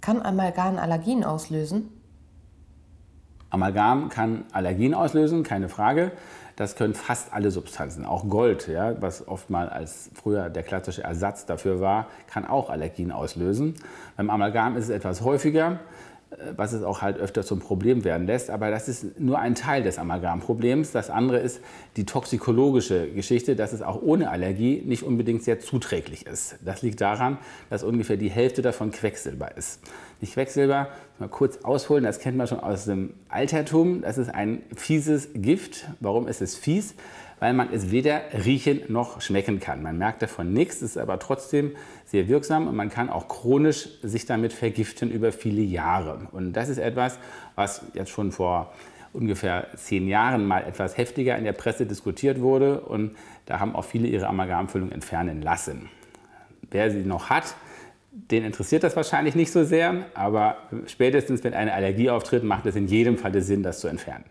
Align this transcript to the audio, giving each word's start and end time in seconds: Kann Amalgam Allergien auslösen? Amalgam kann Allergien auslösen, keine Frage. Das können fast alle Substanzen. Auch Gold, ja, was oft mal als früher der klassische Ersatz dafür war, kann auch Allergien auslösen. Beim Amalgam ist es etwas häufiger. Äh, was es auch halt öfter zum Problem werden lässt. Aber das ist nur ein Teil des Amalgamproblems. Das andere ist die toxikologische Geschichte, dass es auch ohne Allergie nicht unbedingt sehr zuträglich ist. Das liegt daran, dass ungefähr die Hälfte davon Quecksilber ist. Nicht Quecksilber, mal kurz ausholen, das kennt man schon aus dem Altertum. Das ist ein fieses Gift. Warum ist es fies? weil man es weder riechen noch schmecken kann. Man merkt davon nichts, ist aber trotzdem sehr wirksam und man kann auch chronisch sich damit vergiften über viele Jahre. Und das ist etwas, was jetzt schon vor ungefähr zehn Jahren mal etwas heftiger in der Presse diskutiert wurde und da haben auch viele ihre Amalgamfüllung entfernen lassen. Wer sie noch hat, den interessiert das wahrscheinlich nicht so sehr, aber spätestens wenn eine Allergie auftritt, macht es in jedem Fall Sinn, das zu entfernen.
Kann 0.00 0.22
Amalgam 0.22 0.78
Allergien 0.78 1.24
auslösen? 1.24 1.88
Amalgam 3.50 4.08
kann 4.08 4.44
Allergien 4.52 4.94
auslösen, 4.94 5.42
keine 5.42 5.68
Frage. 5.68 6.12
Das 6.56 6.76
können 6.76 6.94
fast 6.94 7.32
alle 7.32 7.50
Substanzen. 7.50 8.04
Auch 8.04 8.28
Gold, 8.28 8.68
ja, 8.68 9.00
was 9.00 9.26
oft 9.26 9.50
mal 9.50 9.68
als 9.68 10.10
früher 10.14 10.50
der 10.50 10.62
klassische 10.62 11.02
Ersatz 11.02 11.46
dafür 11.46 11.80
war, 11.80 12.06
kann 12.26 12.46
auch 12.46 12.70
Allergien 12.70 13.12
auslösen. 13.12 13.74
Beim 14.16 14.30
Amalgam 14.30 14.76
ist 14.76 14.84
es 14.84 14.90
etwas 14.90 15.22
häufiger. 15.22 15.80
Äh, 16.30 16.52
was 16.56 16.72
es 16.72 16.82
auch 16.82 17.02
halt 17.02 17.18
öfter 17.18 17.42
zum 17.42 17.60
Problem 17.60 18.04
werden 18.04 18.26
lässt. 18.26 18.50
Aber 18.50 18.70
das 18.70 18.88
ist 18.88 19.18
nur 19.20 19.38
ein 19.38 19.54
Teil 19.54 19.82
des 19.82 19.98
Amalgamproblems. 19.98 20.92
Das 20.92 21.10
andere 21.10 21.38
ist 21.38 21.60
die 21.96 22.06
toxikologische 22.06 23.10
Geschichte, 23.10 23.56
dass 23.56 23.72
es 23.72 23.82
auch 23.82 24.00
ohne 24.00 24.30
Allergie 24.30 24.82
nicht 24.84 25.02
unbedingt 25.02 25.42
sehr 25.42 25.60
zuträglich 25.60 26.26
ist. 26.26 26.56
Das 26.64 26.82
liegt 26.82 27.00
daran, 27.00 27.38
dass 27.68 27.82
ungefähr 27.82 28.16
die 28.16 28.30
Hälfte 28.30 28.62
davon 28.62 28.90
Quecksilber 28.90 29.56
ist. 29.56 29.80
Nicht 30.20 30.34
Quecksilber, 30.34 30.88
mal 31.20 31.28
kurz 31.28 31.58
ausholen, 31.58 32.04
das 32.04 32.18
kennt 32.18 32.36
man 32.36 32.46
schon 32.46 32.60
aus 32.60 32.86
dem 32.86 33.14
Altertum. 33.28 34.02
Das 34.02 34.18
ist 34.18 34.28
ein 34.28 34.62
fieses 34.74 35.28
Gift. 35.34 35.86
Warum 36.00 36.26
ist 36.26 36.40
es 36.40 36.56
fies? 36.56 36.94
weil 37.40 37.54
man 37.54 37.72
es 37.72 37.90
weder 37.90 38.20
riechen 38.44 38.82
noch 38.88 39.20
schmecken 39.20 39.58
kann. 39.58 39.82
Man 39.82 39.98
merkt 39.98 40.22
davon 40.22 40.52
nichts, 40.52 40.82
ist 40.82 40.98
aber 40.98 41.18
trotzdem 41.18 41.72
sehr 42.04 42.28
wirksam 42.28 42.68
und 42.68 42.76
man 42.76 42.90
kann 42.90 43.08
auch 43.08 43.26
chronisch 43.28 43.88
sich 44.02 44.26
damit 44.26 44.52
vergiften 44.52 45.10
über 45.10 45.32
viele 45.32 45.62
Jahre. 45.62 46.28
Und 46.32 46.52
das 46.52 46.68
ist 46.68 46.78
etwas, 46.78 47.18
was 47.56 47.82
jetzt 47.94 48.10
schon 48.10 48.30
vor 48.30 48.72
ungefähr 49.12 49.68
zehn 49.74 50.06
Jahren 50.06 50.46
mal 50.46 50.60
etwas 50.62 50.96
heftiger 50.96 51.36
in 51.36 51.44
der 51.44 51.52
Presse 51.52 51.86
diskutiert 51.86 52.40
wurde 52.40 52.80
und 52.82 53.16
da 53.46 53.58
haben 53.58 53.74
auch 53.74 53.84
viele 53.84 54.06
ihre 54.06 54.28
Amalgamfüllung 54.28 54.92
entfernen 54.92 55.42
lassen. 55.42 55.88
Wer 56.70 56.90
sie 56.90 57.00
noch 57.00 57.30
hat, 57.30 57.56
den 58.12 58.44
interessiert 58.44 58.82
das 58.82 58.96
wahrscheinlich 58.96 59.34
nicht 59.34 59.52
so 59.52 59.64
sehr, 59.64 60.06
aber 60.14 60.56
spätestens 60.86 61.44
wenn 61.44 61.54
eine 61.54 61.72
Allergie 61.72 62.10
auftritt, 62.10 62.42
macht 62.42 62.66
es 62.66 62.76
in 62.76 62.86
jedem 62.86 63.16
Fall 63.16 63.40
Sinn, 63.42 63.62
das 63.62 63.80
zu 63.80 63.88
entfernen. 63.88 64.24